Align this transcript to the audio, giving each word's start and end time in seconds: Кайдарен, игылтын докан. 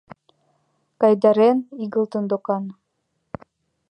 Кайдарен, 1.01 1.57
игылтын 1.83 2.23
докан. 2.31 2.63